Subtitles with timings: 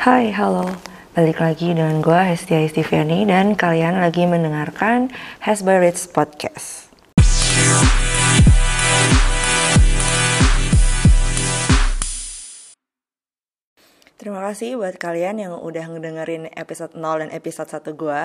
[0.00, 0.64] Hai, halo.
[1.12, 5.12] Balik lagi dengan gue Hestia Estiviani dan kalian lagi mendengarkan
[5.44, 6.88] Has by Rich Podcast.
[14.16, 18.24] Terima kasih buat kalian yang udah ngedengerin episode 0 dan episode 1 gue.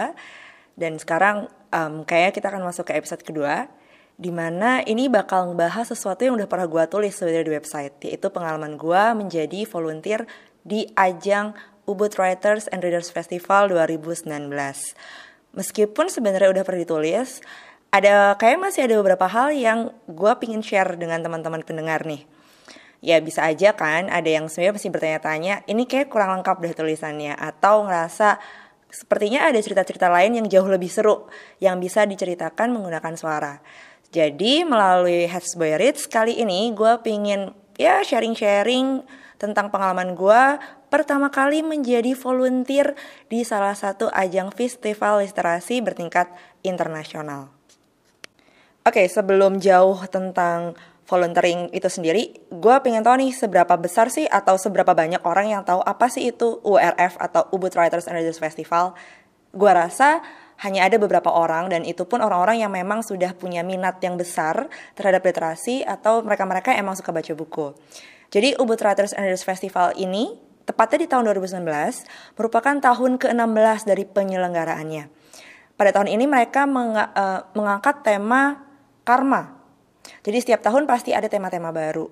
[0.79, 3.67] Dan sekarang um, kayaknya kita akan masuk ke episode kedua
[4.15, 8.27] Di mana ini bakal ngebahas sesuatu yang udah pernah gue tulis sebenarnya di website Yaitu
[8.31, 10.27] pengalaman gue menjadi volunteer
[10.65, 11.53] di ajang
[11.85, 14.25] Ubud Writers and Readers Festival 2019
[15.55, 17.39] Meskipun sebenarnya udah pernah ditulis
[17.93, 22.27] ada kayak masih ada beberapa hal yang gue pingin share dengan teman-teman pendengar nih
[23.05, 27.37] ya bisa aja kan ada yang sebenarnya masih bertanya-tanya ini kayak kurang lengkap deh tulisannya
[27.37, 28.41] atau ngerasa
[28.89, 31.27] sepertinya ada cerita-cerita lain yang jauh lebih seru
[31.59, 33.59] yang bisa diceritakan menggunakan suara.
[34.15, 39.03] Jadi melalui Heads kali ini gue pingin ya sharing-sharing
[39.35, 40.43] tentang pengalaman gue
[40.87, 42.95] pertama kali menjadi volunteer
[43.27, 46.31] di salah satu ajang festival literasi bertingkat
[46.63, 47.51] internasional.
[48.85, 54.57] Oke, sebelum jauh tentang volunteering itu sendiri, gue pengen tahu nih seberapa besar sih atau
[54.57, 58.93] seberapa banyak orang yang tahu apa sih itu URF atau Ubud Writers and Readers Festival.
[59.53, 60.21] Gue rasa
[60.63, 64.71] hanya ada beberapa orang dan itu pun orang-orang yang memang sudah punya minat yang besar
[64.95, 67.75] terhadap literasi atau mereka-mereka emang suka baca buku.
[68.31, 71.61] Jadi Ubud Writers and Readers Festival ini tepatnya di tahun 2019
[72.39, 75.03] merupakan tahun ke-16 dari penyelenggaraannya.
[75.75, 78.63] Pada tahun ini mereka meng uh, mengangkat tema
[79.03, 79.55] karma
[80.21, 82.09] jadi setiap tahun pasti ada tema-tema baru.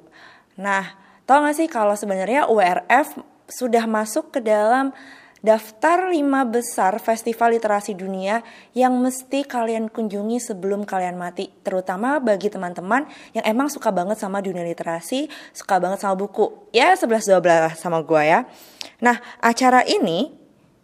[0.62, 3.18] Nah, tau gak sih kalau sebenarnya URF
[3.50, 4.96] sudah masuk ke dalam
[5.44, 8.40] daftar lima besar festival literasi dunia
[8.72, 11.52] yang mesti kalian kunjungi sebelum kalian mati.
[11.62, 13.04] Terutama bagi teman-teman
[13.36, 16.72] yang emang suka banget sama dunia literasi, suka banget sama buku.
[16.72, 18.48] Ya 11-12 sama gue ya.
[19.04, 20.32] Nah acara ini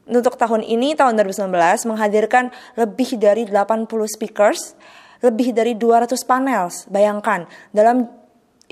[0.10, 4.76] untuk tahun ini, tahun 2019 menghadirkan lebih dari 80 speakers
[5.24, 6.72] lebih dari 200 panel.
[6.90, 8.08] Bayangkan, dalam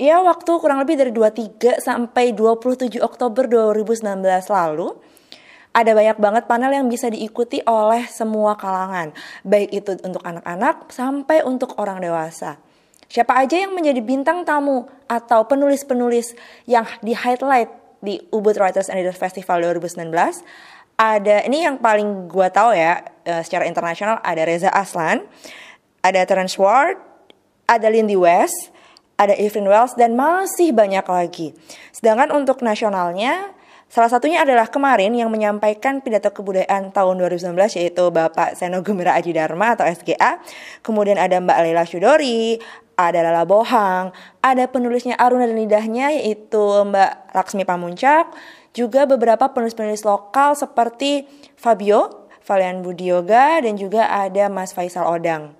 [0.00, 4.96] ya waktu kurang lebih dari 23 sampai 27 Oktober 2019 lalu,
[5.72, 9.14] ada banyak banget panel yang bisa diikuti oleh semua kalangan,
[9.46, 12.58] baik itu untuk anak-anak sampai untuk orang dewasa.
[13.08, 16.36] Siapa aja yang menjadi bintang tamu atau penulis-penulis
[16.68, 17.72] yang di highlight
[18.04, 20.12] di Ubud Writers and Readers Festival 2019
[20.98, 25.24] ada ini yang paling gue tahu ya eh, secara internasional ada Reza Aslan
[26.02, 26.98] ada Terence Ward,
[27.66, 28.70] ada Lindy West,
[29.18, 31.52] ada Evelyn Wells, dan masih banyak lagi.
[31.90, 33.52] Sedangkan untuk nasionalnya,
[33.88, 39.32] salah satunya adalah kemarin yang menyampaikan pidato kebudayaan tahun 2019 yaitu Bapak Seno Gembira Aji
[39.32, 40.38] Dharma atau SGA.
[40.84, 42.60] Kemudian ada Mbak Leila Syudori,
[42.98, 44.10] ada Lala Bohang,
[44.44, 48.30] ada penulisnya Aruna dan Lidahnya yaitu Mbak Laksmi Pamuncak,
[48.76, 51.24] juga beberapa penulis-penulis lokal seperti
[51.58, 55.54] Fabio, Valian Budioga, dan juga ada Mas Faisal Odang.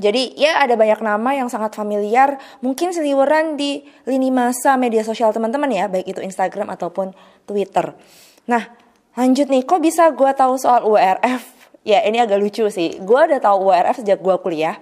[0.00, 5.30] Jadi ya ada banyak nama yang sangat familiar, mungkin seliweran di lini masa media sosial
[5.30, 7.12] teman-teman ya, baik itu Instagram ataupun
[7.44, 7.92] Twitter.
[8.48, 8.72] Nah,
[9.12, 11.44] lanjut nih, kok bisa gue tahu soal URF?
[11.84, 14.80] Ya ini agak lucu sih, gue udah tahu URF sejak gue kuliah.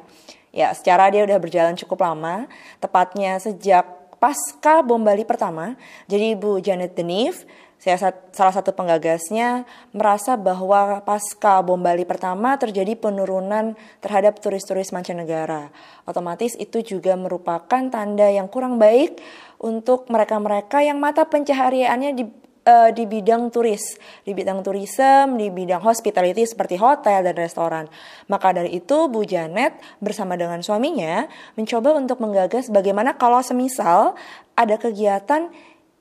[0.54, 2.46] Ya secara dia udah berjalan cukup lama,
[2.78, 5.78] tepatnya sejak pasca bom Bali pertama.
[6.10, 7.46] Jadi Ibu Janet Denif
[7.78, 7.94] saya
[8.34, 9.62] salah satu penggagasnya
[9.94, 15.70] merasa bahwa pasca bom Bali pertama terjadi penurunan terhadap turis-turis mancanegara.
[16.02, 19.22] Otomatis itu juga merupakan tanda yang kurang baik
[19.62, 22.24] untuk mereka-mereka yang mata pencahariannya di
[22.68, 23.96] uh, di bidang turis,
[24.26, 27.84] di bidang turism, di bidang hospitality seperti hotel dan restoran.
[28.28, 31.24] Maka dari itu Bu Janet bersama dengan suaminya
[31.56, 34.18] mencoba untuk menggagas bagaimana kalau semisal
[34.58, 35.48] ada kegiatan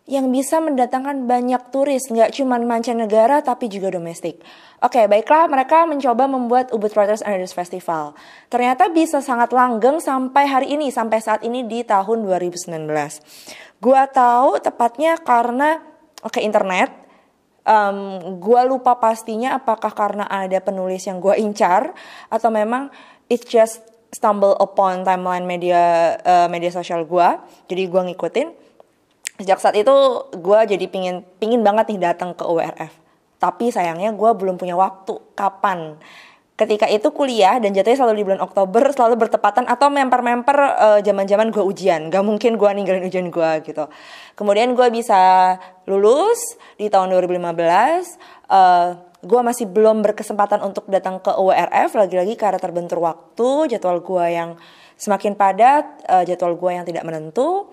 [0.08, 4.40] yang bisa mendatangkan banyak turis, nggak cuma mancanegara tapi juga domestik.
[4.80, 8.16] Oke, baiklah mereka mencoba membuat Ubud Writers and Readers Festival.
[8.48, 12.88] Ternyata bisa sangat langgeng sampai hari ini, sampai saat ini di tahun 2019.
[13.84, 15.84] Gua tahu tepatnya karena
[16.24, 16.88] oke internet,
[17.68, 21.92] um, gua lupa pastinya apakah karena ada penulis yang gua incar
[22.32, 22.88] atau memang
[23.28, 23.84] it just
[24.16, 28.67] stumble upon timeline media uh, media sosial gua, jadi gua ngikutin
[29.38, 29.94] sejak saat itu
[30.34, 33.08] gue jadi pingin pingin banget nih datang ke URF
[33.38, 35.18] tapi sayangnya gue belum punya waktu.
[35.38, 35.98] Kapan?
[36.58, 41.54] Ketika itu kuliah dan jatuhnya selalu di bulan Oktober selalu bertepatan atau memper-memper uh, zaman-zaman
[41.54, 42.10] gue ujian.
[42.10, 43.86] Gak mungkin gue ninggalin ujian gue gitu.
[44.34, 45.54] Kemudian gue bisa
[45.86, 47.54] lulus di tahun 2015
[48.50, 48.90] uh,
[49.22, 54.58] gue masih belum berkesempatan untuk datang ke URF lagi-lagi karena terbentur waktu jadwal gue yang
[54.98, 57.70] semakin padat uh, jadwal gue yang tidak menentu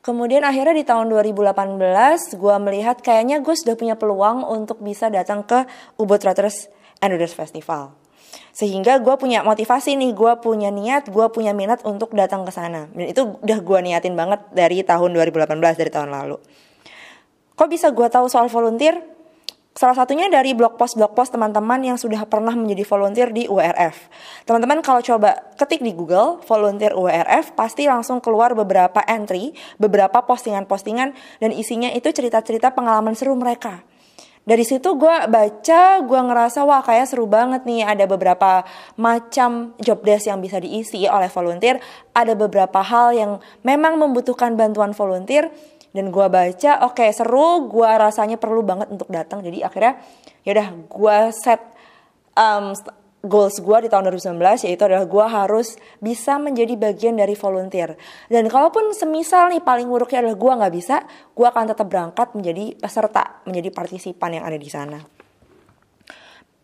[0.00, 1.76] Kemudian akhirnya di tahun 2018
[2.40, 5.68] gue melihat kayaknya gue sudah punya peluang untuk bisa datang ke
[6.00, 6.72] Ubud Writers
[7.04, 7.92] and Readers Festival.
[8.56, 12.88] Sehingga gue punya motivasi nih, gue punya niat, gue punya minat untuk datang ke sana.
[12.96, 16.36] Dan itu udah gue niatin banget dari tahun 2018, dari tahun lalu.
[17.54, 19.19] Kok bisa gue tahu soal volunteer?
[19.70, 24.10] Salah satunya dari blog post-blog post teman-teman yang sudah pernah menjadi volunteer di URF.
[24.42, 31.14] Teman-teman kalau coba ketik di Google volunteer URF pasti langsung keluar beberapa entry, beberapa postingan-postingan
[31.38, 33.86] dan isinya itu cerita-cerita pengalaman seru mereka.
[34.42, 38.66] Dari situ gue baca, gue ngerasa wah kayak seru banget nih ada beberapa
[38.98, 41.78] macam job desk yang bisa diisi oleh volunteer,
[42.10, 43.32] ada beberapa hal yang
[43.62, 45.52] memang membutuhkan bantuan volunteer
[45.90, 49.42] dan gue baca oke okay, seru gue rasanya perlu banget untuk datang.
[49.42, 49.98] Jadi akhirnya
[50.46, 51.60] yaudah gue set
[52.38, 52.72] um,
[53.20, 57.98] goals gue di tahun 2019 yaitu adalah gue harus bisa menjadi bagian dari volunteer.
[58.32, 60.96] Dan kalaupun semisal nih paling buruknya adalah gue nggak bisa
[61.36, 64.98] gue akan tetap berangkat menjadi peserta menjadi partisipan yang ada di sana.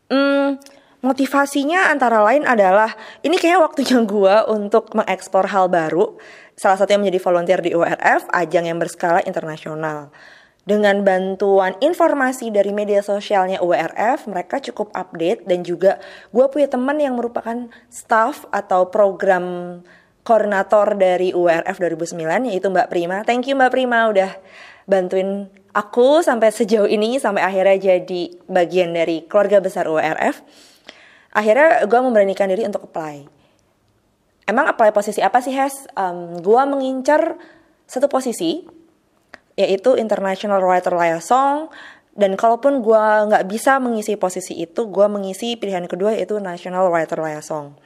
[0.07, 0.55] Hmm,
[1.07, 2.91] motivasinya antara lain adalah
[3.23, 6.19] ini kayak waktunya gue untuk mengeksplor hal baru
[6.59, 10.11] salah satu yang menjadi volunteer di URF, ajang yang berskala internasional.
[10.67, 16.03] Dengan bantuan informasi dari media sosialnya URF, mereka cukup update dan juga
[16.35, 19.79] gue punya teman yang merupakan staff atau program
[20.27, 23.23] koordinator dari URF 2009 yaitu Mbak Prima.
[23.23, 24.35] Thank you Mbak Prima udah
[24.91, 30.43] bantuin aku sampai sejauh ini sampai akhirnya jadi bagian dari keluarga besar URF.
[31.37, 33.37] Akhirnya gue memberanikan diri untuk apply
[34.47, 35.91] emang apply posisi apa sih Hes?
[35.99, 37.37] Um, gue mengincar
[37.85, 38.65] satu posisi
[39.59, 41.69] yaitu International Writer Liaison
[42.17, 47.21] dan kalaupun gue nggak bisa mengisi posisi itu, gue mengisi pilihan kedua yaitu National Writer
[47.21, 47.77] Liaison.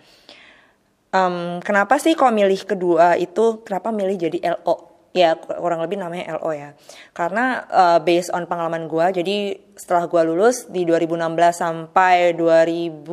[1.11, 3.67] Um, kenapa sih kok milih kedua itu?
[3.67, 4.90] Kenapa milih jadi LO?
[5.11, 6.79] Ya kurang lebih namanya LO ya.
[7.11, 13.11] Karena uh, based on pengalaman gue, jadi setelah gue lulus di 2016 sampai 2018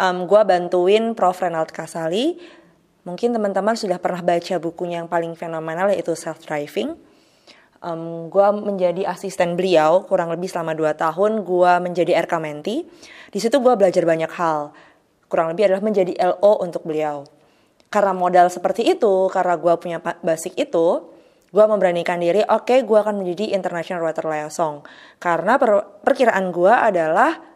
[0.00, 1.36] um, gue bantuin Prof.
[1.40, 2.40] Renald Kasali.
[3.04, 6.96] Mungkin teman-teman sudah pernah baca bukunya yang paling fenomenal yaitu Self Driving.
[7.80, 11.32] Um, gue menjadi asisten beliau kurang lebih selama 2 tahun.
[11.48, 12.84] Gue menjadi RK Menti.
[13.32, 14.76] Di situ gue belajar banyak hal.
[15.32, 17.24] Kurang lebih adalah menjadi LO untuk beliau.
[17.90, 21.10] Karena modal seperti itu, karena gue punya basic itu,
[21.50, 24.86] gue memberanikan diri, oke okay, gue akan menjadi International Writer Liaison.
[25.18, 27.50] Karena per perkiraan gue adalah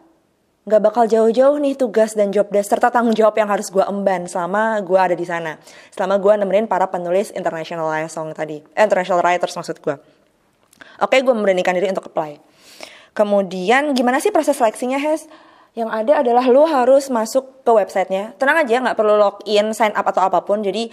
[0.65, 4.27] nggak bakal jauh-jauh nih tugas dan job desk serta tanggung jawab yang harus gue emban
[4.27, 5.55] selama gue ada di sana.
[5.95, 9.95] Selama gue nemenin para penulis international song tadi, eh, international writers maksud gue.
[10.99, 12.41] Oke, gue memberanikan diri untuk apply.
[13.15, 15.31] Kemudian gimana sih proses seleksinya, Hes?
[15.75, 18.31] Yang ada adalah lo harus masuk ke websitenya.
[18.39, 20.63] Tenang aja, nggak perlu login, sign up atau apa pun.
[20.63, 20.87] Jadi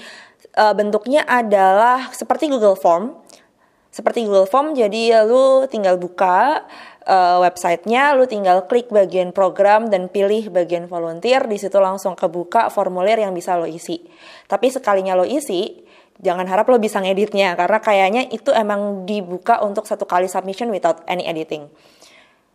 [0.58, 3.14] uh, bentuknya adalah seperti Google Form.
[3.92, 6.64] Seperti Google Form, jadi lu tinggal buka,
[7.04, 12.72] uh, websitenya, lu tinggal klik bagian program dan pilih bagian volunteer, di situ langsung kebuka
[12.72, 14.00] formulir yang bisa lo isi.
[14.48, 15.84] Tapi sekalinya lo isi,
[16.24, 21.04] jangan harap lo bisa ngeditnya, karena kayaknya itu emang dibuka untuk satu kali submission without
[21.04, 21.68] any editing.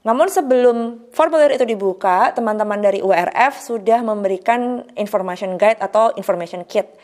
[0.07, 6.95] Namun sebelum formulir itu dibuka, teman-teman dari URF sudah memberikan information guide atau information kit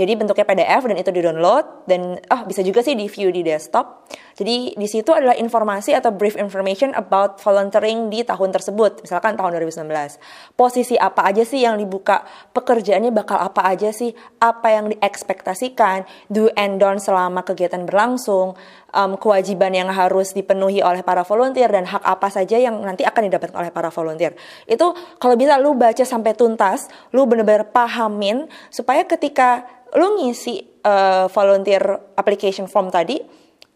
[0.00, 4.06] jadi bentuknya PDF dan itu di-download dan oh bisa juga sih di-view di desktop.
[4.40, 9.52] Jadi di situ adalah informasi atau brief information about volunteering di tahun tersebut, misalkan tahun
[9.60, 10.16] 2019.
[10.56, 12.24] Posisi apa aja sih yang dibuka,
[12.56, 18.56] pekerjaannya bakal apa aja sih, apa yang diekspektasikan, do and don't selama kegiatan berlangsung,
[18.96, 23.28] um, kewajiban yang harus dipenuhi oleh para volunteer dan hak apa saja yang nanti akan
[23.28, 24.32] didapatkan oleh para volunteer.
[24.64, 29.68] Itu kalau bisa lu baca sampai tuntas, lu bener-bener pahamin supaya ketika
[30.00, 33.20] lu ngisi uh, volunteer application form tadi,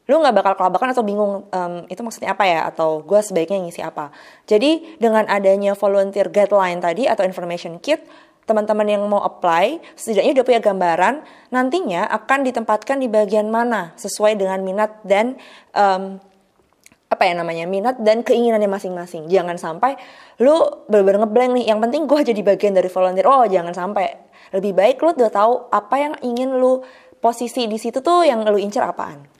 [0.05, 3.81] lu nggak bakal kelabakan atau bingung um, itu maksudnya apa ya atau gue sebaiknya ngisi
[3.81, 4.13] apa.
[4.45, 8.05] Jadi dengan adanya volunteer guideline tadi atau information kit,
[8.45, 11.15] teman-teman yang mau apply setidaknya udah punya gambaran
[11.49, 15.41] nantinya akan ditempatkan di bagian mana sesuai dengan minat dan
[15.73, 16.21] um,
[17.09, 19.31] apa ya namanya minat dan keinginannya masing-masing.
[19.33, 19.97] Jangan sampai
[20.43, 21.67] lu bener-bener ngeblank nih.
[21.73, 23.25] Yang penting gue jadi bagian dari volunteer.
[23.25, 24.07] Oh jangan sampai
[24.53, 26.85] lebih baik lu udah tahu apa yang ingin lu
[27.25, 29.34] posisi di situ tuh yang lu incer apaan.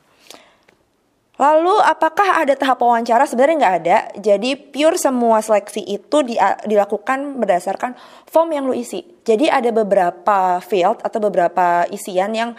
[1.35, 3.27] Lalu apakah ada tahap wawancara?
[3.27, 3.99] Sebenarnya nggak ada.
[4.23, 6.39] Jadi pure semua seleksi itu di,
[6.71, 7.99] dilakukan berdasarkan
[8.31, 9.03] form yang lu isi.
[9.27, 12.55] Jadi ada beberapa field atau beberapa isian yang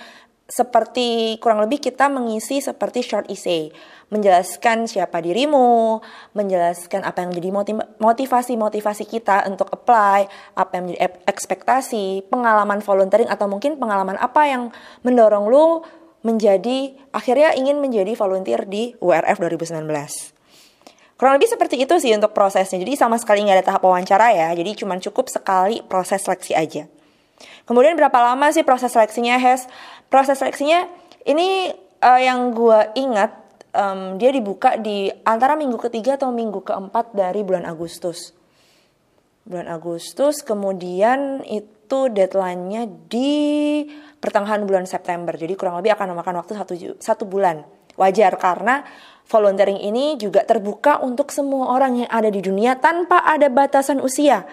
[0.46, 3.74] seperti kurang lebih kita mengisi seperti short essay,
[4.14, 6.06] menjelaskan siapa dirimu,
[6.38, 7.50] menjelaskan apa yang menjadi
[7.98, 14.70] motivasi-motivasi kita untuk apply, apa yang menjadi ekspektasi, pengalaman volunteering atau mungkin pengalaman apa yang
[15.02, 15.82] mendorong lu
[16.26, 19.86] menjadi akhirnya ingin menjadi volunteer di WRF 2019.
[21.16, 22.82] Kurang lebih seperti itu sih untuk prosesnya.
[22.82, 24.50] Jadi sama sekali nggak ada tahap wawancara ya.
[24.52, 26.90] Jadi cuma cukup sekali proses seleksi aja.
[27.64, 29.70] Kemudian berapa lama sih proses seleksinya, Hes?
[30.12, 30.90] Proses seleksinya
[31.24, 31.72] ini
[32.04, 33.32] uh, yang gue ingat
[33.72, 38.36] um, dia dibuka di antara minggu ketiga atau minggu keempat dari bulan Agustus.
[39.46, 43.86] Bulan Agustus, kemudian itu deadline-nya di
[44.26, 45.38] pertengahan bulan September.
[45.38, 47.62] Jadi kurang lebih akan memakan waktu satu, satu bulan.
[47.94, 48.82] Wajar karena
[49.30, 54.44] volunteering ini juga terbuka untuk semua orang yang ada di dunia tanpa ada batasan usia.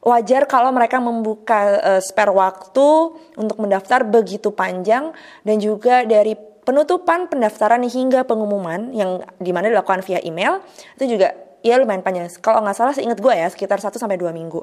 [0.00, 2.88] Wajar kalau mereka membuka uh, spare waktu
[3.36, 5.12] untuk mendaftar begitu panjang
[5.44, 10.62] dan juga dari penutupan pendaftaran hingga pengumuman yang di mana dilakukan via email
[10.98, 12.30] itu juga ya lumayan panjang.
[12.40, 14.62] Kalau nggak salah seingat gue ya sekitar 1 sampai 2 minggu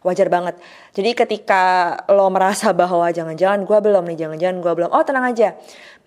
[0.00, 0.56] wajar banget.
[0.96, 5.56] Jadi ketika lo merasa bahwa jangan-jangan gue belum nih, jangan-jangan gue belum, oh tenang aja.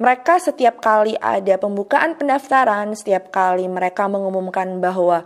[0.01, 5.21] Mereka setiap kali ada pembukaan pendaftaran, setiap kali mereka mengumumkan bahwa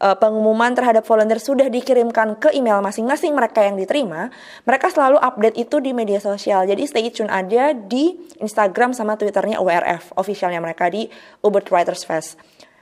[0.00, 4.32] uh, pengumuman terhadap volunteer sudah dikirimkan ke email masing-masing mereka yang diterima,
[4.64, 6.64] mereka selalu update itu di media sosial.
[6.64, 11.08] Jadi stay tune aja di Instagram sama Twitternya URF, officialnya mereka di
[11.44, 12.40] Ubert Writers Fest.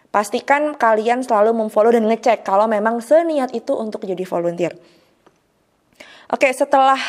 [0.08, 4.72] Pastikan kalian selalu memfollow dan ngecek kalau memang seniat itu untuk jadi volunteer.
[6.28, 7.00] Oke, setelah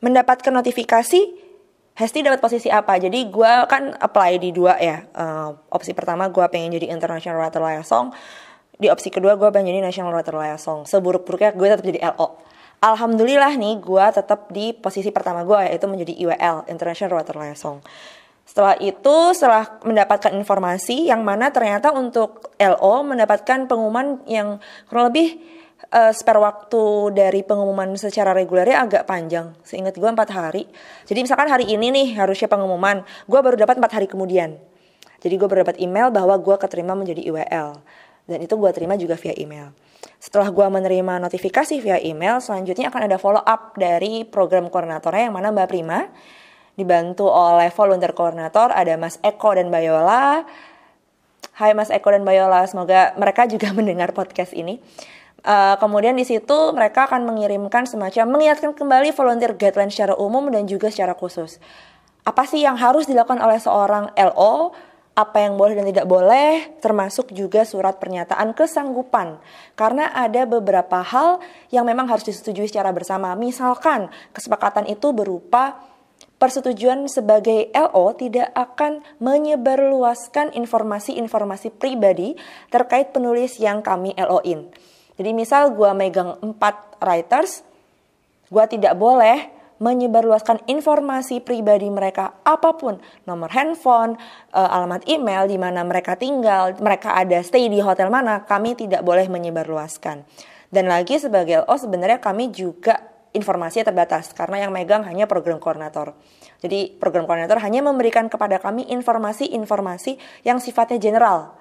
[0.00, 1.20] mendapatkan notifikasi,
[1.92, 2.96] Hesti dapat posisi apa?
[2.96, 5.04] Jadi gue kan apply di dua ya.
[5.12, 8.08] Uh, opsi pertama gue pengen jadi International Writer Liaison.
[8.80, 10.88] Di opsi kedua gue pengen jadi National Writer Liaison.
[10.88, 12.40] Seburuk-buruknya gue tetap jadi LO.
[12.80, 17.84] Alhamdulillah nih gue tetap di posisi pertama gue yaitu menjadi IWL, International Writer Liaison.
[18.48, 24.56] Setelah itu, setelah mendapatkan informasi yang mana ternyata untuk LO mendapatkan pengumuman yang
[24.88, 25.36] kurang lebih
[25.90, 29.54] uh, spare waktu dari pengumuman secara regulernya agak panjang.
[29.66, 30.64] Seingat gue empat hari.
[31.06, 34.56] Jadi misalkan hari ini nih harusnya pengumuman, gue baru dapat empat hari kemudian.
[35.20, 37.76] Jadi gue baru dapat email bahwa gue keterima menjadi IWL.
[38.24, 39.74] Dan itu gue terima juga via email.
[40.16, 45.34] Setelah gue menerima notifikasi via email, selanjutnya akan ada follow up dari program koordinatornya yang
[45.36, 46.08] mana Mbak Prima.
[46.72, 50.48] Dibantu oleh volunteer koordinator, ada Mas Eko dan Bayola.
[51.60, 54.80] Hai Mas Eko dan Bayola, semoga mereka juga mendengar podcast ini.
[55.40, 60.68] Uh, kemudian di situ mereka akan mengirimkan semacam mengingatkan kembali volunteer guideline secara umum dan
[60.68, 61.56] juga secara khusus.
[62.28, 64.76] Apa sih yang harus dilakukan oleh seorang LO?
[65.16, 69.40] Apa yang boleh dan tidak boleh, termasuk juga surat pernyataan kesanggupan.
[69.76, 73.32] Karena ada beberapa hal yang memang harus disetujui secara bersama.
[73.36, 75.82] Misalkan kesepakatan itu berupa
[76.40, 82.36] persetujuan sebagai LO tidak akan menyebarluaskan informasi-informasi pribadi
[82.72, 84.72] terkait penulis yang kami LO-in.
[85.20, 86.56] Jadi misal gue megang 4
[87.04, 87.60] writers,
[88.48, 92.96] gue tidak boleh menyebarluaskan informasi pribadi mereka apa pun,
[93.28, 94.16] nomor handphone,
[94.56, 99.04] uh, alamat email di mana mereka tinggal, mereka ada stay di hotel mana, kami tidak
[99.04, 100.24] boleh menyebarluaskan.
[100.72, 102.96] Dan lagi sebagai LO sebenarnya kami juga
[103.36, 106.16] informasinya terbatas karena yang megang hanya program koordinator.
[106.64, 110.16] Jadi program koordinator hanya memberikan kepada kami informasi-informasi
[110.48, 111.59] yang sifatnya general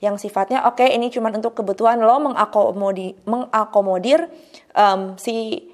[0.00, 4.32] yang sifatnya oke okay, ini cuma untuk kebutuhan lo mengakomodir mengakomodir
[4.72, 5.68] um, si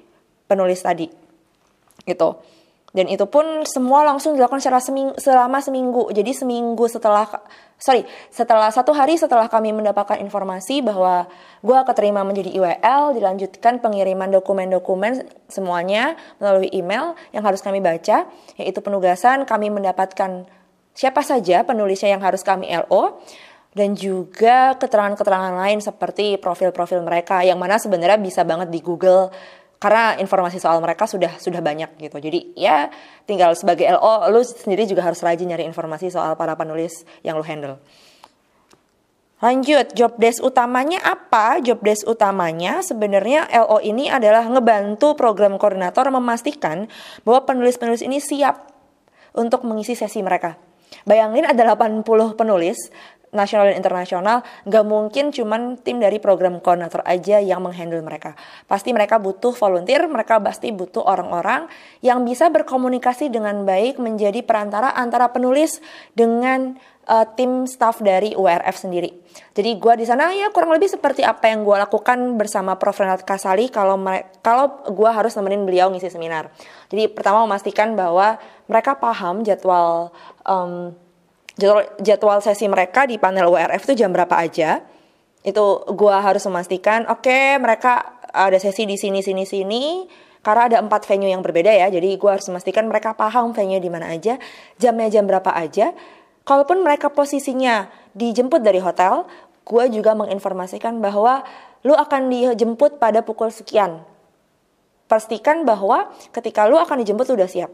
[0.47, 1.07] penulis tadi
[2.07, 2.39] gitu.
[2.95, 6.09] Dan itu pun semua langsung dilakukan secara seming, selama seminggu.
[6.09, 7.29] Jadi seminggu setelah
[7.77, 11.29] sorry setelah satu hari setelah kami mendapatkan informasi bahwa
[11.61, 18.25] gue keterima menjadi IWL dilanjutkan pengiriman dokumen-dokumen semuanya melalui email yang harus kami baca
[18.57, 20.49] yaitu penugasan kami mendapatkan
[20.97, 23.21] siapa saja penulisnya yang harus kami LO
[23.77, 29.29] dan juga keterangan-keterangan lain seperti profil-profil mereka yang mana sebenarnya bisa banget di Google
[29.77, 32.17] karena informasi soal mereka sudah sudah banyak gitu.
[32.17, 32.89] Jadi ya
[33.29, 37.45] tinggal sebagai LO lu sendiri juga harus rajin nyari informasi soal para penulis yang lu
[37.45, 37.77] handle.
[39.37, 41.61] Lanjut, job desk utamanya apa?
[41.61, 46.89] Job desk utamanya sebenarnya LO ini adalah ngebantu program koordinator memastikan
[47.21, 48.73] bahwa penulis-penulis ini siap
[49.37, 50.57] untuk mengisi sesi mereka.
[51.05, 52.01] Bayangin ada 80
[52.33, 52.89] penulis
[53.35, 58.39] nasional dan internasional nggak mungkin cuman tim dari program koordinator aja yang menghandle mereka.
[58.65, 61.67] Pasti mereka butuh volunteer mereka pasti butuh orang-orang
[61.99, 65.83] yang bisa berkomunikasi dengan baik menjadi perantara antara penulis
[66.15, 69.11] dengan uh, tim staff dari URF sendiri.
[69.55, 72.97] Jadi gue di sana ya kurang lebih seperti apa yang gue lakukan bersama Prof.
[72.97, 73.97] Renat Kasali kalau
[74.43, 76.51] kalau gue harus nemenin beliau ngisi seminar.
[76.91, 80.11] Jadi pertama memastikan bahwa mereka paham jadwal
[80.43, 80.97] um,
[81.57, 84.85] jadwal, jadwal sesi mereka di panel WRF itu jam berapa aja?
[85.41, 89.83] Itu gue harus memastikan oke okay, mereka ada sesi di sini sini sini.
[90.37, 93.91] Karena ada empat venue yang berbeda ya jadi gue harus memastikan mereka paham venue di
[93.91, 94.39] mana aja
[94.79, 95.91] jamnya jam berapa aja.
[96.47, 99.27] Kalaupun mereka posisinya dijemput dari hotel
[99.67, 101.43] gue juga menginformasikan bahwa
[101.83, 104.07] lu akan dijemput pada pukul sekian
[105.07, 107.71] pastikan bahwa ketika lu akan dijemput lu udah siap.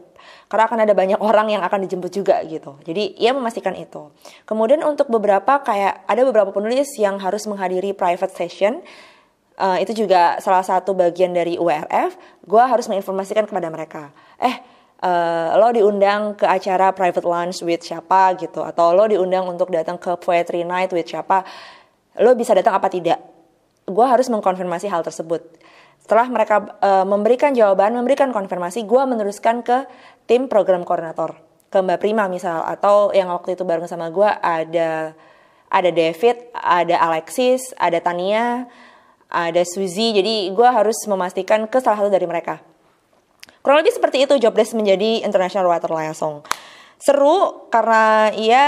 [0.48, 2.78] Karena akan ada banyak orang yang akan dijemput juga gitu.
[2.86, 4.14] Jadi ia memastikan itu.
[4.48, 8.80] Kemudian untuk beberapa kayak ada beberapa penulis yang harus menghadiri private session
[9.58, 14.14] uh, itu juga salah satu bagian dari URF gue harus menginformasikan kepada mereka.
[14.38, 14.54] Eh
[15.02, 18.62] uh, lo diundang ke acara private lunch with siapa gitu.
[18.62, 21.42] Atau lo diundang untuk datang ke poetry night with siapa
[22.22, 23.18] lo bisa datang apa tidak?
[23.84, 25.44] Gue harus mengkonfirmasi hal tersebut
[26.04, 29.88] setelah mereka uh, memberikan jawaban, memberikan konfirmasi, gue meneruskan ke
[30.28, 31.32] tim program koordinator,
[31.72, 35.16] ke Mbak Prima misal, atau yang waktu itu bareng sama gue ada
[35.72, 38.68] ada David, ada Alexis, ada Tania,
[39.32, 40.12] ada Suzy.
[40.12, 42.60] Jadi gue harus memastikan ke salah satu dari mereka.
[43.64, 46.44] Kurang lebih seperti itu job desk menjadi International Water Liaison
[47.04, 48.66] seru karena ya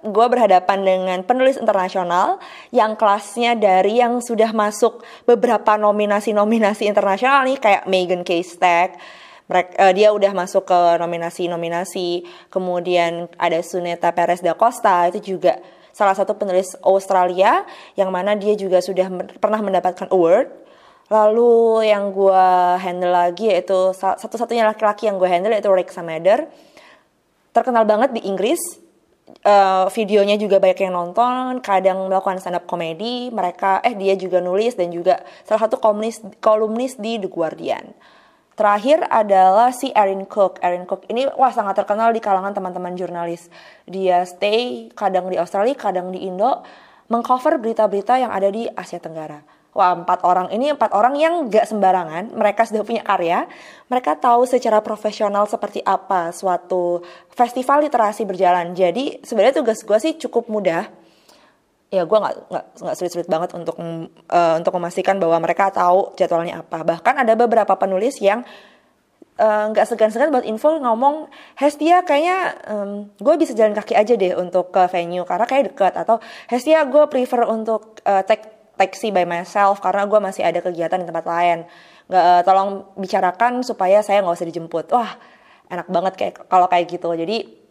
[0.00, 2.40] gue berhadapan dengan penulis internasional
[2.72, 8.40] yang kelasnya dari yang sudah masuk beberapa nominasi-nominasi internasional nih kayak Megan K.
[8.40, 8.96] Stack
[9.46, 12.26] mereka, uh, dia udah masuk ke nominasi-nominasi.
[12.50, 15.62] Kemudian ada Suneta Perez da Costa itu juga
[15.94, 17.62] salah satu penulis Australia
[17.94, 19.06] yang mana dia juga sudah
[19.38, 20.50] pernah mendapatkan award.
[21.06, 22.46] Lalu yang gue
[22.82, 26.50] handle lagi yaitu satu-satunya laki-laki yang gue handle yaitu Rick Samader
[27.56, 28.60] terkenal banget di Inggris
[29.48, 34.44] uh, videonya juga banyak yang nonton kadang melakukan stand up komedi mereka eh dia juga
[34.44, 37.96] nulis dan juga salah satu kolumnis kolumnis di The Guardian
[38.56, 40.64] Terakhir adalah si Erin Cook.
[40.64, 43.52] Erin Cook ini wah sangat terkenal di kalangan teman-teman jurnalis.
[43.84, 46.64] Dia stay kadang di Australia, kadang di Indo,
[47.12, 50.48] mengcover berita-berita yang ada di Asia Tenggara wah empat orang.
[50.48, 52.32] Ini empat orang yang gak sembarangan.
[52.32, 53.44] Mereka sudah punya karya.
[53.92, 58.72] Mereka tahu secara profesional seperti apa suatu festival literasi berjalan.
[58.72, 60.88] Jadi sebenarnya tugas gue sih cukup mudah.
[61.92, 62.50] Ya gue nggak
[62.82, 66.82] nggak sulit-sulit banget untuk uh, untuk memastikan bahwa mereka tahu jadwalnya apa.
[66.82, 68.42] Bahkan ada beberapa penulis yang
[69.38, 74.16] eh, nggak uh, segan-segan buat info ngomong Hestia kayaknya um, gue bisa jalan kaki aja
[74.16, 75.94] deh untuk ke venue karena kayak deket.
[75.94, 76.18] Atau
[76.50, 81.06] Hestia gue prefer untuk uh, take taxi by myself karena gue masih ada kegiatan di
[81.08, 81.64] tempat lain.
[82.06, 84.86] Nggak uh, tolong bicarakan supaya saya nggak usah dijemput.
[84.92, 85.16] Wah
[85.72, 87.10] enak banget kayak kalau kayak gitu.
[87.16, 87.66] Jadi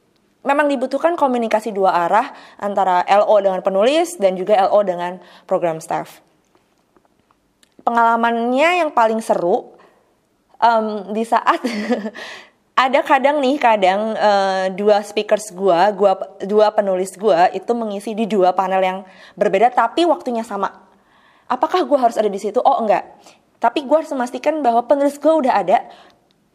[0.46, 2.30] memang dibutuhkan komunikasi dua arah
[2.62, 5.18] antara LO dengan penulis dan juga LO dengan
[5.50, 6.22] program staff.
[7.82, 9.74] Pengalamannya yang paling seru
[10.62, 11.62] um, di saat
[12.86, 18.28] ada kadang nih kadang uh, dua speakers gua, gua dua penulis gua itu mengisi di
[18.28, 19.00] dua panel yang
[19.34, 20.85] berbeda tapi waktunya sama
[21.50, 22.62] apakah gue harus ada di situ?
[22.62, 23.06] Oh enggak.
[23.62, 25.78] Tapi gue harus memastikan bahwa penulis gue udah ada.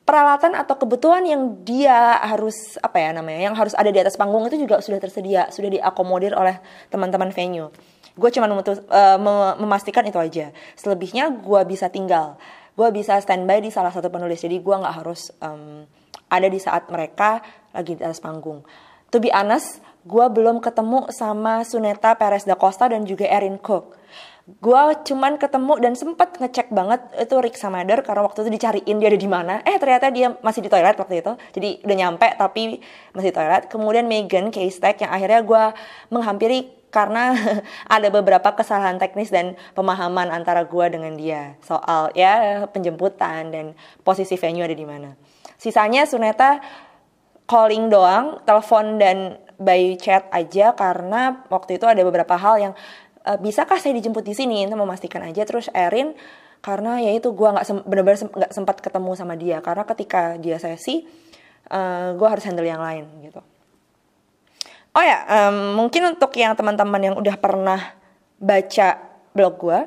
[0.01, 4.43] Peralatan atau kebutuhan yang dia harus apa ya namanya yang harus ada di atas panggung
[4.51, 6.59] itu juga sudah tersedia sudah diakomodir oleh
[6.91, 7.71] teman-teman venue.
[8.19, 8.59] Gue cuma uh,
[9.55, 10.51] memastikan itu aja.
[10.75, 12.43] Selebihnya gue bisa tinggal.
[12.75, 14.43] Gue bisa standby di salah satu penulis.
[14.43, 15.87] Jadi gue nggak harus um,
[16.27, 17.39] ada di saat mereka
[17.71, 18.67] lagi di atas panggung.
[19.15, 24.01] To be honest gue belum ketemu sama Suneta Perez da Costa dan juga Erin Cook
[24.59, 29.09] gue cuman ketemu dan sempat ngecek banget itu Rick Samader karena waktu itu dicariin dia
[29.15, 29.55] ada di mana.
[29.63, 31.33] Eh ternyata dia masih di toilet waktu itu.
[31.55, 32.83] Jadi udah nyampe tapi
[33.15, 33.71] masih di toilet.
[33.71, 35.65] Kemudian Megan Stack yang akhirnya gue
[36.11, 37.31] menghampiri karena
[37.95, 41.55] ada beberapa kesalahan teknis dan pemahaman antara gue dengan dia.
[41.63, 45.15] Soal ya penjemputan dan posisi venue ada di mana.
[45.55, 46.59] Sisanya Suneta
[47.47, 52.75] calling doang telepon dan by chat aja karena waktu itu ada beberapa hal yang
[53.25, 54.65] e, bisakah saya dijemput di sini?
[54.65, 55.43] Itu memastikan aja.
[55.45, 56.17] Terus Erin
[56.61, 59.59] karena ya itu gue nggak benar-benar nggak sempat ketemu sama dia.
[59.65, 61.05] Karena ketika dia sesi
[61.71, 63.41] uh, eh, gue harus handle yang lain gitu.
[64.91, 67.95] Oh ya um, mungkin untuk yang teman-teman yang udah pernah
[68.43, 68.99] baca
[69.31, 69.81] blog gue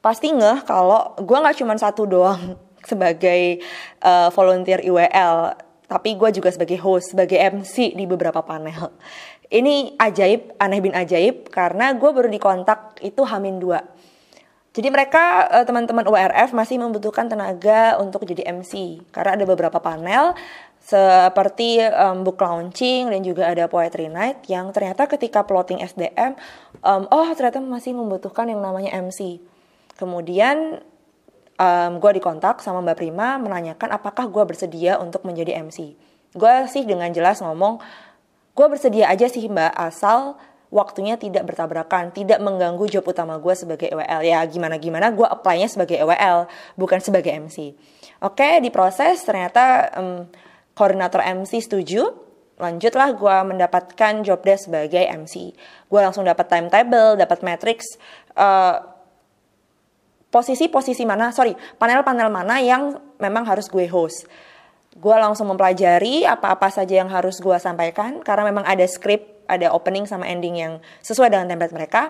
[0.00, 2.56] pasti ngeh kalau gue nggak cuma satu doang
[2.90, 3.60] sebagai
[4.00, 8.94] uh, volunteer IWL tapi gue juga sebagai host, sebagai MC di beberapa panel
[9.50, 14.00] ini ajaib, aneh bin ajaib karena gue baru dikontak itu Hamin 2.
[14.70, 20.38] Jadi mereka eh, teman-teman URF masih membutuhkan tenaga untuk jadi MC karena ada beberapa panel
[20.80, 26.38] seperti um, book launching dan juga ada poetry night yang ternyata ketika plotting SDM
[26.80, 29.42] um, oh ternyata masih membutuhkan yang namanya MC.
[29.98, 30.80] Kemudian
[31.60, 35.98] um, gue dikontak sama Mbak Prima menanyakan apakah gue bersedia untuk menjadi MC.
[36.32, 37.82] Gue sih dengan jelas ngomong
[38.54, 40.36] gue bersedia aja sih mbak asal
[40.70, 44.22] waktunya tidak bertabrakan, tidak mengganggu job utama gue sebagai EWL.
[44.22, 46.46] Ya gimana-gimana gue apply-nya sebagai EWL,
[46.78, 47.74] bukan sebagai MC.
[48.22, 50.30] Oke, diproses ternyata um,
[50.78, 52.14] koordinator MC setuju,
[52.56, 55.50] lanjutlah gue mendapatkan job desk sebagai MC.
[55.90, 57.98] Gue langsung dapat timetable, dapat matrix,
[58.38, 58.78] uh,
[60.30, 64.30] posisi-posisi mana, sorry, panel-panel mana yang memang harus gue host.
[64.98, 70.06] Gue langsung mempelajari apa-apa saja yang harus gue sampaikan, karena memang ada script ada opening
[70.06, 70.72] sama ending yang
[71.02, 72.02] sesuai dengan template mereka.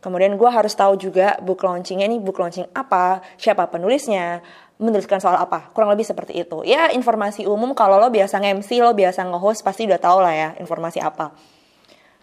[0.00, 4.40] Kemudian gue harus tahu juga book launchingnya ini book launching apa, siapa penulisnya,
[4.80, 5.68] menuliskan soal apa.
[5.76, 6.64] Kurang lebih seperti itu.
[6.64, 10.48] Ya informasi umum kalau lo biasa nge-MC, lo biasa nge-host pasti udah tau lah ya
[10.56, 11.36] informasi apa.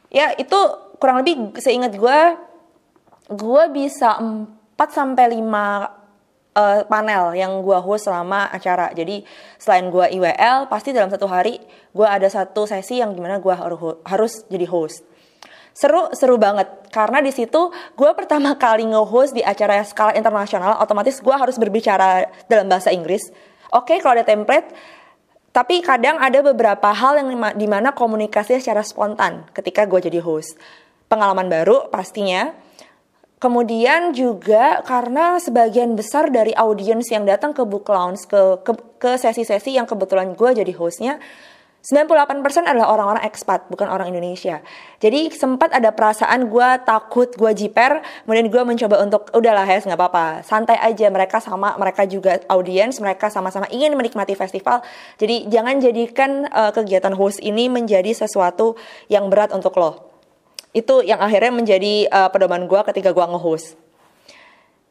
[0.10, 0.58] Ya itu
[0.98, 2.20] kurang lebih seingat gue,
[3.30, 4.48] gue bisa 4
[4.89, 5.97] sampai 5
[6.58, 8.89] uh, panel yang gue host selama acara.
[8.98, 9.22] Jadi
[9.62, 11.62] selain gue IWL, pasti dalam satu hari
[11.93, 13.54] gue ada satu sesi yang di mana gue
[14.04, 15.06] harus jadi host.
[15.78, 16.89] Seru, seru banget.
[16.89, 22.26] Karena di situ gue pertama kali nge-host di acara skala internasional, otomatis gue harus berbicara
[22.50, 23.30] dalam bahasa Inggris.
[23.70, 24.74] Oke, okay, kalau ada template,
[25.54, 30.58] tapi kadang ada beberapa hal yang di mana komunikasinya secara spontan ketika gue jadi host.
[31.13, 32.58] Pengalaman baru pastinya,
[33.38, 39.12] Kemudian juga karena sebagian besar dari audiens yang datang ke Book Lounge, ke, ke, ke
[39.13, 41.21] sesi-sesi yang kebetulan gue jadi hostnya,
[41.86, 44.65] 98% adalah orang-orang ekspat, bukan orang Indonesia.
[44.97, 50.02] Jadi sempat ada perasaan gue takut, gue jiper, kemudian gue mencoba untuk, udahlah Hes, nggak
[50.02, 54.82] apa-apa, santai aja, mereka sama, mereka juga audiens, mereka sama-sama ingin menikmati festival.
[55.21, 58.73] Jadi jangan jadikan uh, kegiatan host ini menjadi sesuatu
[59.13, 60.17] yang berat untuk lo
[60.78, 63.74] itu yang akhirnya menjadi uh, pedoman gue ketika gue nge-host.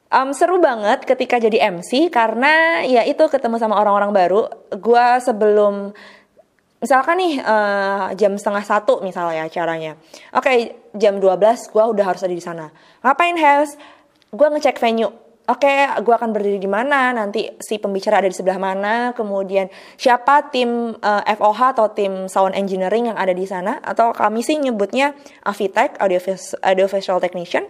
[0.06, 4.42] Um, seru banget ketika jadi MC karena ya itu ketemu sama orang-orang baru.
[4.74, 5.94] Gue sebelum
[6.82, 9.98] misalkan nih uh, jam setengah satu misalnya acaranya.
[10.34, 10.58] Oke okay,
[10.94, 12.70] jam 12 gue udah harus ada di sana.
[13.02, 13.74] Ngapain Has?
[14.30, 17.14] Gue ngecek venue oke okay, gue akan berdiri di mana?
[17.14, 19.14] Nanti si pembicara ada di sebelah mana?
[19.14, 23.78] Kemudian siapa tim uh, eh, FOH atau tim sound engineering yang ada di sana?
[23.82, 25.14] Atau kami sih nyebutnya
[25.46, 26.18] Avitech audio
[26.62, 27.64] audio visual technician.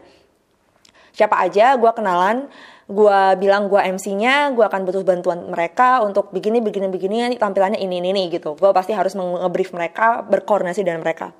[1.16, 1.76] Siapa aja?
[1.80, 2.48] Gue kenalan.
[2.86, 7.98] Gue bilang gue MC-nya, gue akan butuh bantuan mereka untuk begini, begini, begini, tampilannya ini,
[7.98, 8.54] ini, ini gitu.
[8.54, 11.34] Gue pasti harus nge-brief mereka, berkoordinasi dengan mereka.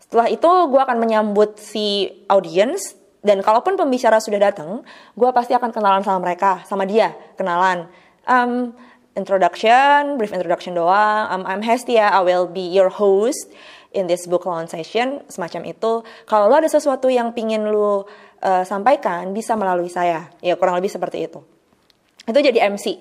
[0.00, 4.84] Setelah itu gue akan menyambut si audience, dan kalaupun pembicara sudah datang,
[5.16, 7.88] gue pasti akan kenalan sama mereka, sama dia, kenalan.
[8.28, 8.76] Um,
[9.16, 11.32] introduction, brief introduction doang.
[11.32, 13.48] Um, I'm Hestia, I will be your host
[13.96, 16.04] in this book launch session, semacam itu.
[16.28, 18.04] Kalau lo ada sesuatu yang pingin lo
[18.44, 20.28] uh, sampaikan, bisa melalui saya.
[20.44, 21.40] Ya kurang lebih seperti itu.
[22.28, 23.00] Itu jadi MC.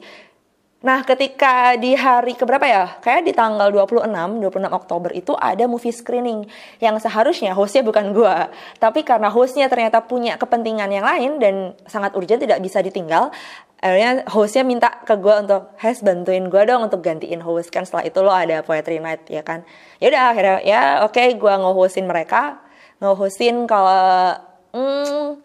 [0.83, 2.99] Nah, ketika di hari keberapa ya?
[2.99, 6.43] Kayak di tanggal 26, 26 Oktober itu ada movie screening
[6.83, 8.35] yang seharusnya hostnya bukan gue.
[8.83, 11.55] Tapi karena hostnya ternyata punya kepentingan yang lain dan
[11.87, 13.31] sangat urgent tidak bisa ditinggal,
[13.79, 18.03] akhirnya hostnya minta ke gue untuk, Hes bantuin gue dong untuk gantiin host kan setelah
[18.03, 19.63] itu lo ada poetry night ya kan.
[20.03, 22.59] Ya udah akhirnya ya oke okay, gue nge-hostin mereka,
[22.99, 24.35] nge-hostin kalau
[24.75, 25.39] hmm,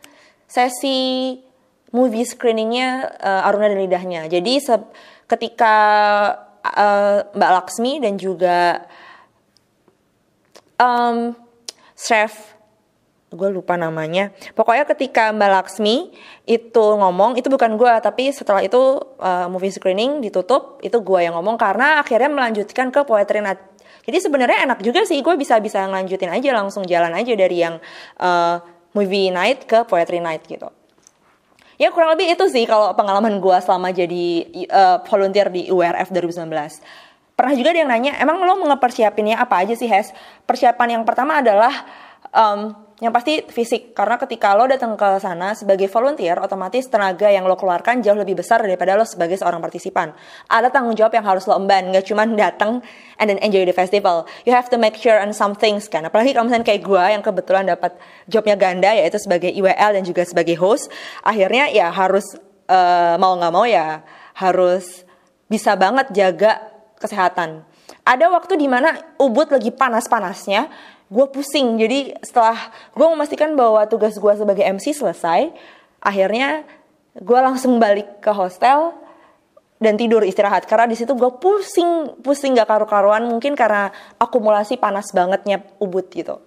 [0.51, 1.39] sesi
[1.95, 4.23] movie screeningnya uh, Aruna dan Lidahnya.
[4.27, 4.75] Jadi se
[5.29, 5.75] ketika
[6.65, 8.89] uh, Mbak Laksmi dan juga
[10.81, 11.37] um,
[11.95, 12.57] chef
[13.29, 14.33] gue lupa namanya.
[14.57, 16.17] Pokoknya ketika Mbak Laksmi
[16.49, 18.81] itu ngomong itu bukan gue tapi setelah itu
[19.21, 23.61] uh, movie screening ditutup itu gue yang ngomong karena akhirnya melanjutkan ke poetry night.
[24.09, 27.77] Jadi sebenarnya enak juga sih gue bisa bisa ngelanjutin aja langsung jalan aja dari yang
[28.17, 28.65] uh,
[28.97, 30.73] movie night ke poetry night gitu
[31.79, 34.27] Ya kurang lebih itu sih kalau pengalaman gue selama jadi
[34.67, 36.51] uh, volunteer di URF 2019.
[37.39, 40.11] Pernah juga ada yang nanya, emang lo ngepersiapinnya apa aja sih Hes?
[40.43, 41.71] Persiapan yang pertama adalah
[42.35, 47.47] um, yang pasti fisik karena ketika lo datang ke sana sebagai volunteer otomatis tenaga yang
[47.47, 50.11] lo keluarkan jauh lebih besar daripada lo sebagai seorang partisipan.
[50.51, 52.83] Ada tanggung jawab yang harus lo emban nggak cuma datang
[53.23, 54.27] and then enjoy the festival.
[54.43, 56.11] You have to make sure on some things kan.
[56.11, 57.95] Apalagi kalau misalnya kayak gue yang kebetulan dapat
[58.27, 60.91] jobnya ganda yaitu sebagai IWL dan juga sebagai host
[61.23, 62.35] akhirnya ya harus
[62.67, 64.03] uh, mau nggak mau ya
[64.35, 65.07] harus
[65.47, 66.67] bisa banget jaga
[66.99, 67.63] kesehatan.
[68.03, 70.67] Ada waktu di mana ubud lagi panas-panasnya
[71.09, 71.81] gue pusing.
[71.81, 72.57] Jadi setelah
[72.93, 75.53] gue memastikan bahwa tugas gue sebagai MC selesai
[75.99, 76.63] akhirnya
[77.19, 78.95] gue langsung balik ke hostel
[79.81, 80.69] dan tidur istirahat.
[80.69, 83.25] Karena di situ gue pusing pusing gak karu-karuan.
[83.25, 83.91] Mungkin karena
[84.21, 86.45] akumulasi panas bangetnya ubud gitu.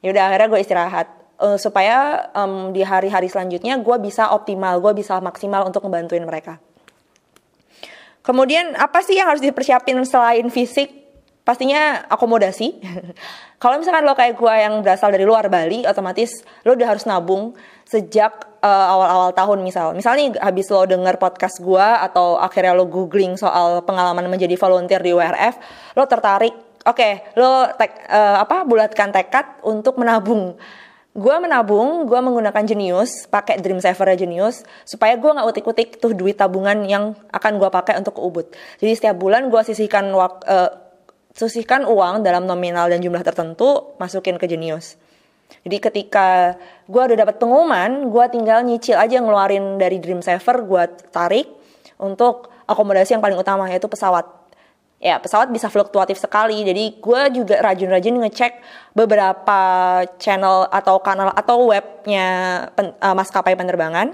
[0.00, 1.08] Yaudah akhirnya gue istirahat.
[1.40, 6.60] Uh, supaya um, di hari-hari selanjutnya gue bisa optimal gue bisa maksimal untuk ngebantuin mereka.
[8.20, 10.99] Kemudian apa sih yang harus dipersiapin selain fisik
[11.50, 12.78] pastinya akomodasi.
[13.62, 17.58] Kalau misalkan lo kayak gue yang berasal dari luar Bali, otomatis lo udah harus nabung
[17.82, 19.98] sejak uh, awal-awal tahun misal.
[19.98, 25.10] Misalnya habis lo denger podcast gue atau akhirnya lo googling soal pengalaman menjadi volunteer di
[25.10, 25.58] WRF,
[25.98, 26.54] lo tertarik,
[26.86, 30.54] oke, okay, lo tek, uh, apa bulatkan tekad untuk menabung.
[31.10, 36.38] Gue menabung, gue menggunakan Genius, pakai Dream Saver Genius, supaya gue nggak utik-utik tuh duit
[36.38, 38.46] tabungan yang akan gue pakai untuk ke Ubud.
[38.78, 40.70] Jadi setiap bulan gue sisihkan uh,
[41.34, 44.98] sisihkan uang dalam nominal dan jumlah tertentu, masukin ke Genius.
[45.66, 46.54] Jadi ketika
[46.86, 51.46] gue udah dapat pengumuman, gue tinggal nyicil aja ngeluarin dari Dream Saver, gue tarik
[51.98, 54.26] untuk akomodasi yang paling utama yaitu pesawat.
[55.00, 58.52] Ya pesawat bisa fluktuatif sekali, jadi gue juga rajin-rajin ngecek
[58.92, 59.60] beberapa
[60.20, 62.28] channel atau kanal atau webnya
[62.76, 64.12] pen, uh, maskapai penerbangan.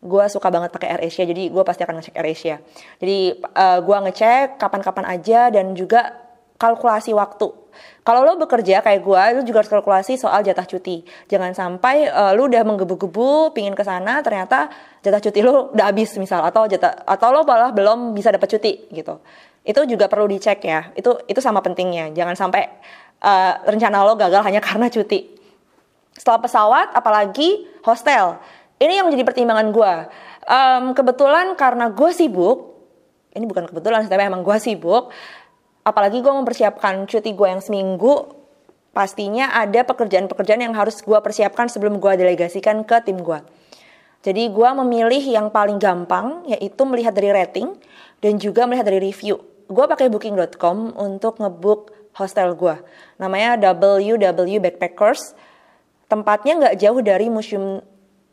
[0.00, 2.56] Gue suka banget pakai AirAsia, jadi gue pasti akan ngecek AirAsia.
[3.00, 6.29] Jadi uh, gue ngecek kapan-kapan aja dan juga
[6.60, 7.60] kalkulasi waktu
[8.00, 11.04] kalau lo bekerja kayak gue, lo juga harus kalkulasi soal jatah cuti.
[11.28, 14.72] Jangan sampai uh, lo udah menggebu-gebu pingin ke sana, ternyata
[15.04, 18.88] jatah cuti lo udah habis misal atau jatah atau lo malah belum bisa dapat cuti
[18.88, 19.20] gitu.
[19.62, 20.90] Itu juga perlu dicek ya.
[20.96, 22.10] Itu itu sama pentingnya.
[22.16, 22.62] Jangan sampai
[23.20, 25.36] uh, rencana lo gagal hanya karena cuti.
[26.16, 28.40] Setelah pesawat, apalagi hostel.
[28.80, 29.92] Ini yang menjadi pertimbangan gue.
[30.48, 32.80] Um, kebetulan karena gue sibuk,
[33.36, 35.12] ini bukan kebetulan, tapi emang gue sibuk
[35.84, 38.36] apalagi gue mempersiapkan cuti gue yang seminggu
[38.90, 43.38] pastinya ada pekerjaan-pekerjaan yang harus gue persiapkan sebelum gue delegasikan ke tim gue.
[44.20, 47.72] Jadi gue memilih yang paling gampang yaitu melihat dari rating
[48.20, 49.40] dan juga melihat dari review.
[49.70, 52.76] Gue pakai booking.com untuk ngebook hostel gue.
[53.16, 55.32] Namanya WW Backpackers.
[56.10, 57.80] Tempatnya nggak jauh dari Museum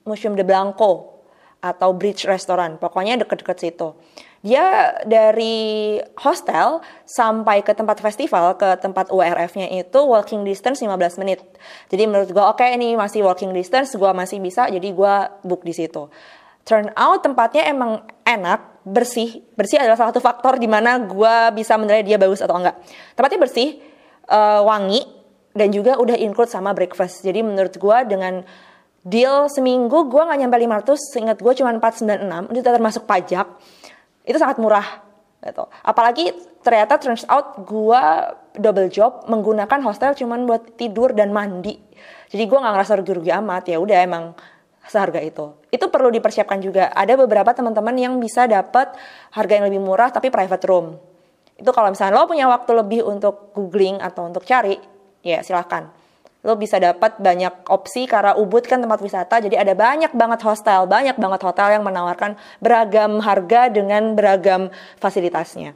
[0.04, 1.22] Museum de Blanco
[1.62, 2.76] atau Bridge Restaurant.
[2.82, 3.94] Pokoknya deket-deket situ
[4.48, 11.44] dia dari hostel sampai ke tempat festival ke tempat URF-nya itu walking distance 15 menit.
[11.92, 15.68] Jadi menurut gue oke okay, ini masih walking distance, gue masih bisa jadi gue book
[15.68, 16.08] di situ.
[16.64, 19.44] Turn out tempatnya emang enak, bersih.
[19.56, 22.76] Bersih adalah salah satu faktor di mana gue bisa menilai dia bagus atau enggak.
[23.16, 23.80] Tempatnya bersih,
[24.28, 25.04] uh, wangi,
[25.56, 27.24] dan juga udah include sama breakfast.
[27.24, 28.44] Jadi menurut gue dengan
[29.08, 33.48] deal seminggu gue nggak nyampe 500, seingat gue cuma 496, itu termasuk pajak
[34.28, 34.86] itu sangat murah
[35.40, 35.63] gitu.
[35.82, 38.04] Apalagi ternyata turns out gue
[38.60, 41.80] double job menggunakan hostel cuman buat tidur dan mandi.
[42.28, 44.36] Jadi gue nggak ngerasa rugi-rugi amat ya udah emang
[44.84, 45.56] seharga itu.
[45.72, 46.92] Itu perlu dipersiapkan juga.
[46.92, 48.92] Ada beberapa teman-teman yang bisa dapat
[49.32, 51.00] harga yang lebih murah tapi private room.
[51.56, 54.78] Itu kalau misalnya lo punya waktu lebih untuk googling atau untuk cari,
[55.26, 55.97] ya silahkan
[56.48, 60.88] lo bisa dapat banyak opsi karena Ubud kan tempat wisata jadi ada banyak banget hostel
[60.88, 64.72] banyak banget hotel yang menawarkan beragam harga dengan beragam
[65.04, 65.76] fasilitasnya.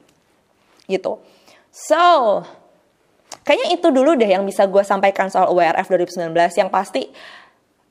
[0.87, 1.19] Gitu.
[1.75, 2.03] So
[3.43, 7.11] kayaknya itu dulu deh yang bisa gue sampaikan soal URF 2019 yang pasti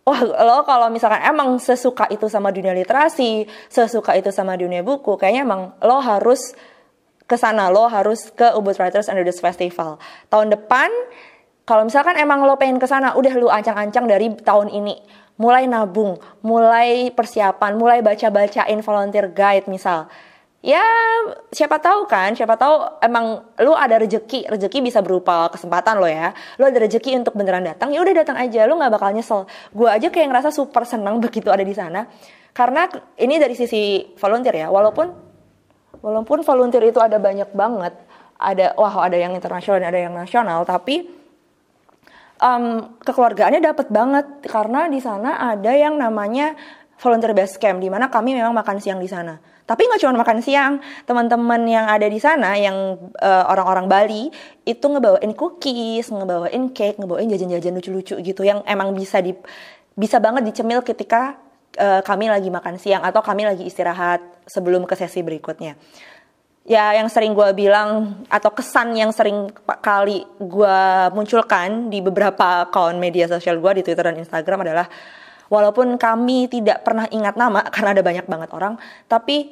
[0.01, 5.21] Wah, lo kalau misalkan emang sesuka itu sama dunia literasi, sesuka itu sama dunia buku,
[5.21, 6.57] kayaknya emang lo harus
[7.29, 10.01] ke sana, lo harus ke Ubud Writers and Readers Festival.
[10.33, 10.89] Tahun depan
[11.65, 14.97] kalau misalkan emang lo pengen ke sana, udah lu ancang-ancang dari tahun ini.
[15.41, 20.11] Mulai nabung, mulai persiapan, mulai baca-bacain volunteer guide misal.
[20.61, 20.85] Ya,
[21.49, 26.37] siapa tahu kan, siapa tahu emang lu ada rejeki, rejeki bisa berupa kesempatan lo ya.
[26.61, 29.49] Lu ada rejeki untuk beneran datang, ya udah datang aja, lu nggak bakal nyesel.
[29.73, 32.05] Gue aja kayak ngerasa super senang begitu ada di sana.
[32.53, 32.85] Karena
[33.17, 35.09] ini dari sisi volunteer ya, walaupun
[36.05, 37.97] walaupun volunteer itu ada banyak banget,
[38.37, 41.20] ada wah ada yang internasional, ada yang nasional, tapi
[42.41, 46.57] um, kekeluargaannya dapat banget karena di sana ada yang namanya
[47.01, 49.41] volunteer base camp di mana kami memang makan siang di sana.
[49.65, 54.27] Tapi nggak cuma makan siang, teman-teman yang ada di sana yang uh, orang-orang Bali
[54.67, 59.31] itu ngebawain cookies, ngebawain cake, ngebawain jajan-jajan lucu-lucu gitu yang emang bisa di
[59.95, 61.39] bisa banget dicemil ketika
[61.79, 65.79] uh, kami lagi makan siang atau kami lagi istirahat sebelum ke sesi berikutnya
[66.71, 69.51] ya yang sering gue bilang atau kesan yang sering
[69.83, 70.79] kali gue
[71.11, 74.87] munculkan di beberapa akun media sosial gue di Twitter dan Instagram adalah
[75.51, 78.79] walaupun kami tidak pernah ingat nama karena ada banyak banget orang,
[79.11, 79.51] tapi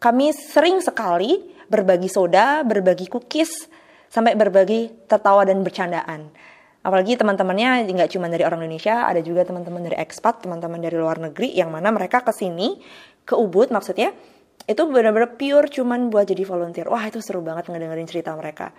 [0.00, 1.36] kami sering sekali
[1.68, 3.68] berbagi soda, berbagi cookies,
[4.08, 6.32] sampai berbagi tertawa dan bercandaan.
[6.80, 11.20] Apalagi teman-temannya nggak cuma dari orang Indonesia, ada juga teman-teman dari ekspat, teman-teman dari luar
[11.20, 12.80] negeri yang mana mereka ke sini
[13.28, 14.16] ke Ubud maksudnya
[14.70, 16.86] itu benar-benar pure cuman buat jadi volunteer.
[16.86, 18.70] Wah itu seru banget ngedengerin cerita mereka.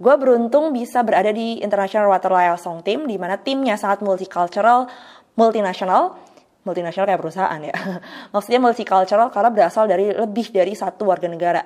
[0.00, 4.88] Gue beruntung bisa berada di International Water Song Team, di mana timnya sangat multicultural,
[5.36, 6.16] multinasional,
[6.64, 7.76] multinasional kayak perusahaan ya.
[8.32, 11.62] Maksudnya multicultural karena berasal dari lebih dari satu warga negara.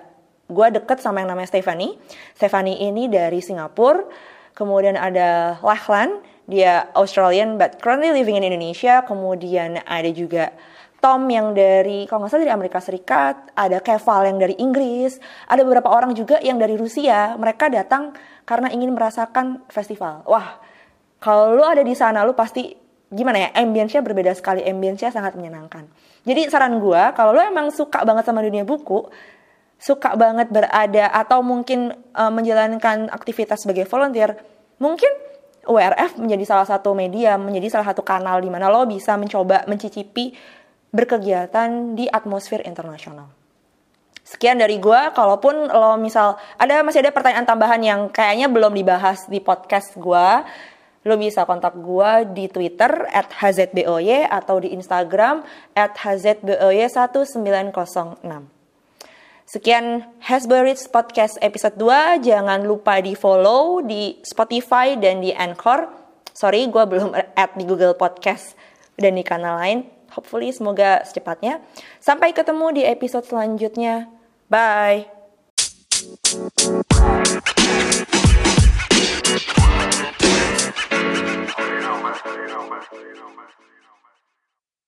[0.51, 1.95] gue deket sama yang namanya Stephanie.
[2.35, 4.03] Stephanie ini dari Singapura.
[4.51, 6.19] Kemudian ada Lachlan,
[6.51, 9.07] dia Australian but currently living in Indonesia.
[9.07, 10.51] Kemudian ada juga
[11.01, 15.17] Tom yang dari kalau nggak salah dari Amerika Serikat, ada Keval yang dari Inggris,
[15.49, 17.41] ada beberapa orang juga yang dari Rusia.
[17.41, 18.13] Mereka datang
[18.45, 20.21] karena ingin merasakan festival.
[20.29, 20.61] Wah,
[21.17, 22.77] kalau lu ada di sana lu pasti
[23.09, 23.49] gimana ya?
[23.57, 25.89] Ambience-nya berbeda sekali, ambience-nya sangat menyenangkan.
[26.29, 29.09] Jadi saran gue, kalau lu emang suka banget sama dunia buku,
[29.81, 34.37] suka banget berada atau mungkin uh, menjalankan aktivitas sebagai volunteer,
[34.77, 35.09] mungkin
[35.65, 40.33] WRF menjadi salah satu media, menjadi salah satu kanal di mana lo bisa mencoba mencicipi
[40.91, 43.31] berkegiatan di atmosfer internasional.
[44.27, 49.27] Sekian dari gue, kalaupun lo misal ada masih ada pertanyaan tambahan yang kayaknya belum dibahas
[49.27, 50.29] di podcast gue,
[51.03, 55.43] lo bisa kontak gue di Twitter at hzboy atau di Instagram
[55.75, 58.63] at hzboy1906.
[59.51, 62.23] Sekian Hasbury's Podcast episode 2.
[62.23, 65.91] Jangan lupa di follow di Spotify dan di Anchor.
[66.31, 67.11] Sorry, gue belum
[67.43, 68.55] add di Google Podcast
[68.95, 71.63] dan di kanal lain hopefully semoga secepatnya.
[72.03, 74.11] Sampai ketemu di episode selanjutnya.
[74.51, 75.07] Bye.